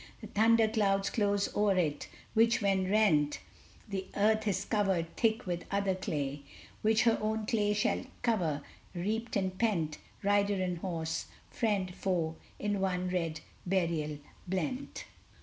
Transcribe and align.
The 0.19 0.25
thunder 0.25 0.67
clouds 0.67 1.11
close 1.11 1.55
o'er 1.55 1.77
it, 1.77 2.07
which 2.33 2.59
when 2.59 2.89
rent, 2.89 3.37
The 3.87 4.07
earth 4.15 4.47
is 4.47 4.65
covered 4.65 5.15
thick 5.15 5.45
with 5.45 5.65
other 5.69 5.93
clay, 5.93 6.41
Which 6.81 7.03
her 7.03 7.19
own 7.21 7.45
clay 7.45 7.73
shall 7.73 8.03
cover, 8.23 8.63
heaped 8.95 9.35
and 9.35 9.55
pent, 9.59 9.99
Rider 10.23 10.55
and 10.59 10.79
horse 10.79 11.27
friend, 11.51 11.93
foe 11.93 12.35
in 12.57 12.79
one 12.79 13.09
red 13.09 13.41
burial 13.67 14.17
blent! 14.47 15.05